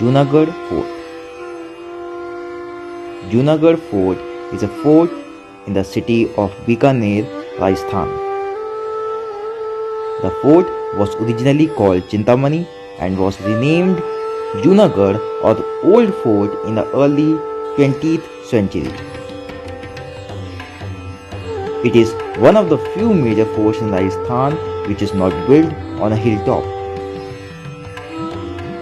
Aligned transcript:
Junagadh 0.00 0.50
Fort. 0.66 0.86
Junagadh 3.32 3.78
Fort 3.90 4.16
is 4.54 4.62
a 4.62 4.68
fort 4.82 5.10
in 5.66 5.74
the 5.74 5.84
city 5.84 6.22
of 6.36 6.54
Bikaner, 6.66 7.26
Rajasthan. 7.60 8.08
The 10.22 10.30
fort 10.40 10.72
was 10.96 11.14
originally 11.16 11.66
called 11.66 12.04
Chintamani 12.04 12.66
and 12.98 13.18
was 13.18 13.38
renamed 13.42 13.98
Junagadh 14.64 15.20
or 15.44 15.52
the 15.52 15.68
Old 15.84 16.14
Fort 16.22 16.58
in 16.66 16.76
the 16.76 16.86
early 16.94 17.34
20th 17.76 18.26
century. 18.46 18.90
It 21.84 21.94
is 21.94 22.14
one 22.38 22.56
of 22.56 22.70
the 22.70 22.78
few 22.94 23.12
major 23.12 23.48
forts 23.54 23.80
in 23.80 23.90
Rajasthan 23.90 24.60
which 24.88 25.02
is 25.02 25.12
not 25.12 25.46
built 25.46 25.74
on 26.00 26.12
a 26.12 26.16
hilltop. 26.16 26.79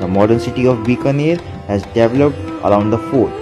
The 0.00 0.06
modern 0.06 0.38
city 0.38 0.66
of 0.66 0.78
Bikaner 0.78 1.40
has 1.66 1.82
developed 1.94 2.38
around 2.64 2.90
the 2.90 2.98
fort. 3.10 3.32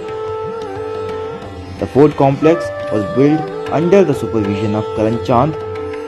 The 1.79 1.85
fort 1.85 2.15
complex 2.15 2.65
was 2.91 3.03
built 3.15 3.71
under 3.71 4.03
the 4.03 4.13
supervision 4.13 4.73
of 4.73 4.83
Karan 4.95 5.23
Chand, 5.23 5.53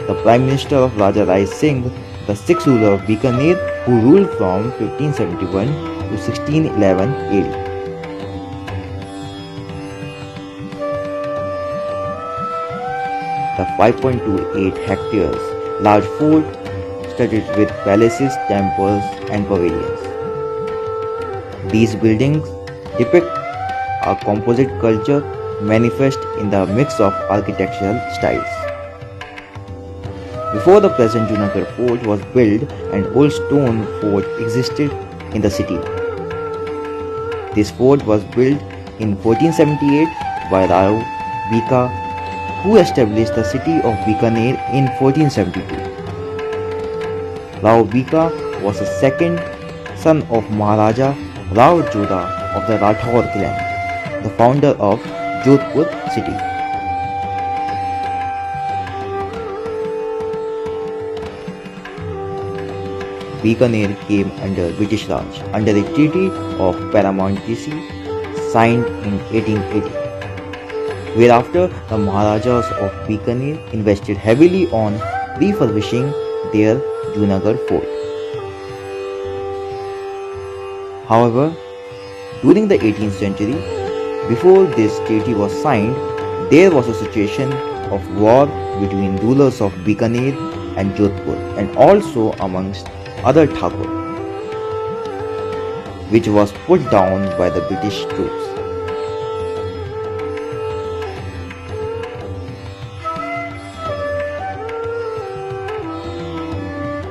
the 0.08 0.20
Prime 0.24 0.46
Minister 0.48 0.78
of 0.78 0.98
Raja 0.98 1.26
Rai 1.26 1.46
Singh, 1.46 1.84
the 2.26 2.36
sixth 2.36 2.66
ruler 2.66 2.94
of 2.94 3.02
Bikaner 3.02 3.56
who 3.84 4.00
ruled 4.02 4.30
from 4.38 4.72
1571 4.80 5.68
to 5.68 6.18
1611 6.18 7.14
AD. 7.38 7.70
The 13.60 13.66
5.28 13.78 14.86
hectares 14.86 15.82
large 15.82 16.06
fort 16.18 16.46
studded 17.14 17.46
with 17.58 17.70
palaces, 17.84 18.34
temples, 18.48 19.04
and 19.30 19.46
pavilions. 19.48 20.09
These 21.72 21.96
buildings 21.96 22.48
depict 22.98 23.28
a 24.04 24.16
composite 24.24 24.70
culture 24.82 25.22
manifest 25.62 26.18
in 26.40 26.50
the 26.50 26.66
mix 26.66 27.00
of 27.00 27.14
architectural 27.30 28.00
styles. 28.16 28.50
Before 30.54 30.80
the 30.80 30.90
present 30.90 31.30
Junagadh 31.30 31.68
fort 31.76 32.08
was 32.08 32.20
built, 32.34 32.72
an 32.92 33.06
old 33.14 33.32
stone 33.32 33.86
fort 34.02 34.26
existed 34.40 34.92
in 35.36 35.44
the 35.44 35.50
city. 35.52 35.78
This 37.54 37.70
fort 37.70 38.04
was 38.04 38.24
built 38.34 38.60
in 39.00 39.16
1478 39.22 40.08
by 40.50 40.66
Rao 40.66 40.98
Bika, 41.52 41.84
who 42.64 42.78
established 42.78 43.36
the 43.36 43.44
city 43.44 43.78
of 43.78 43.94
Bikaner 44.10 44.58
in 44.74 44.90
1472. 44.98 45.62
Rao 47.62 47.84
Bika 47.84 48.32
was 48.64 48.80
the 48.80 48.88
second 49.00 49.40
son 49.96 50.24
of 50.32 50.50
Maharaja 50.50 51.14
Rao 51.52 51.82
Jodha 51.82 52.30
of 52.56 52.68
the 52.68 52.78
Rathore 52.78 53.26
clan, 53.34 54.22
the 54.22 54.30
founder 54.38 54.76
of 54.90 55.00
Jodhpur 55.44 55.86
city. 56.14 56.36
Bikaner 63.42 63.98
came 64.08 64.30
under 64.42 64.72
British 64.74 65.08
Raj 65.08 65.42
under 65.52 65.74
the 65.74 65.82
Treaty 65.96 66.28
of 66.60 66.76
Paramountcy 66.94 67.58
signed 68.52 68.86
in 69.10 69.18
1880. 69.34 69.90
Whereafter, 71.18 71.68
the 71.90 71.98
Maharajas 71.98 72.70
of 72.74 72.92
Bikaner 73.08 73.58
invested 73.74 74.18
heavily 74.18 74.68
on 74.68 75.02
refurbishing 75.40 76.12
their 76.54 76.78
Junagadh 77.16 77.68
fort. 77.68 77.99
However, 81.10 81.52
during 82.44 82.68
the 82.68 82.78
18th 82.78 83.14
century, 83.14 83.56
before 84.30 84.66
this 84.66 84.96
treaty 85.08 85.34
was 85.34 85.52
signed, 85.60 85.96
there 86.52 86.70
was 86.70 86.88
a 86.88 86.94
situation 86.94 87.52
of 87.90 88.08
war 88.16 88.46
between 88.80 89.16
rulers 89.18 89.60
of 89.60 89.74
Bikaner 89.88 90.38
and 90.78 90.92
Jodhpur 90.96 91.58
and 91.58 91.76
also 91.78 92.34
amongst 92.34 92.92
other 93.24 93.48
Thakur, 93.48 93.90
which 96.12 96.28
was 96.28 96.52
put 96.68 96.88
down 96.92 97.28
by 97.40 97.50
the 97.50 97.62
British 97.62 98.06
troops. 98.14 98.46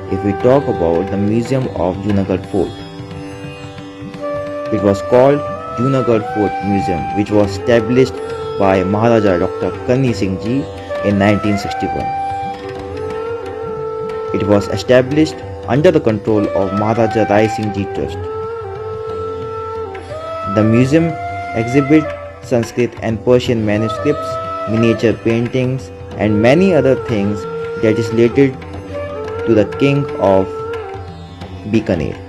If 0.09 0.23
we 0.23 0.31
talk 0.41 0.63
about 0.69 1.11
the 1.11 1.17
Museum 1.17 1.67
of 1.75 1.97
Junagadh 1.97 2.49
Fort, 2.49 2.88
it 4.73 4.83
was 4.83 5.01
called 5.03 5.39
Junagadh 5.77 6.23
Fort 6.33 6.51
Museum, 6.65 7.01
which 7.17 7.31
was 7.31 7.57
established 7.57 8.13
by 8.59 8.83
Maharaja 8.83 9.39
Dr. 9.39 9.71
Karni 9.87 10.13
Singh 10.13 10.37
Ji 10.41 10.61
in 11.07 11.17
1961. 11.17 12.05
It 14.35 14.45
was 14.47 14.67
established 14.67 15.35
under 15.67 15.91
the 15.91 15.99
control 15.99 16.47
of 16.49 16.73
Maharaja 16.77 17.25
Rai 17.29 17.47
Singh 17.47 17.73
Ji 17.73 17.85
Trust. 17.95 18.17
The 20.55 20.63
museum 20.63 21.11
exhibits 21.55 22.07
Sanskrit 22.43 22.93
and 23.01 23.23
Persian 23.23 23.65
manuscripts, 23.65 24.29
miniature 24.69 25.13
paintings, 25.13 25.91
and 26.17 26.41
many 26.41 26.73
other 26.73 26.95
things 27.05 27.41
that 27.81 27.97
is 27.97 28.09
related 28.09 28.53
to 29.47 29.53
the 29.53 29.65
king 29.79 30.05
of 30.19 30.47
Bikaner. 31.71 32.28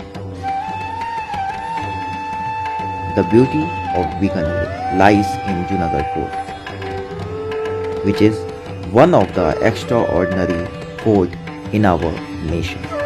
The 3.17 3.25
beauty 3.25 3.63
of 3.99 4.07
Bikaner 4.23 4.97
lies 4.97 5.27
in 5.51 5.67
Junagadh 5.67 6.07
Fort, 6.15 6.31
which 8.05 8.23
is 8.23 8.39
one 8.93 9.15
of 9.15 9.35
the 9.35 9.59
extraordinary 9.67 10.65
fort 10.99 11.31
in 11.73 11.85
our 11.87 12.13
nation. 12.47 13.00